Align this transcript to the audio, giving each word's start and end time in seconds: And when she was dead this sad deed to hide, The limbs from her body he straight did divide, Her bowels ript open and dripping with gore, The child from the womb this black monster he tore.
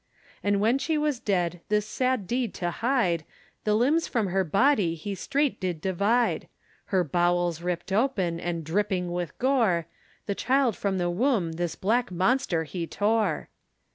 And 0.43 0.59
when 0.59 0.79
she 0.79 0.97
was 0.97 1.19
dead 1.19 1.61
this 1.69 1.85
sad 1.87 2.25
deed 2.25 2.55
to 2.55 2.71
hide, 2.71 3.23
The 3.65 3.75
limbs 3.75 4.07
from 4.07 4.29
her 4.29 4.43
body 4.43 4.95
he 4.95 5.13
straight 5.13 5.59
did 5.59 5.79
divide, 5.79 6.47
Her 6.85 7.03
bowels 7.03 7.61
ript 7.61 7.91
open 7.91 8.39
and 8.39 8.63
dripping 8.63 9.11
with 9.11 9.37
gore, 9.37 9.85
The 10.25 10.33
child 10.33 10.75
from 10.75 10.97
the 10.97 11.11
womb 11.11 11.51
this 11.51 11.75
black 11.75 12.09
monster 12.09 12.63
he 12.63 12.87
tore. 12.87 13.49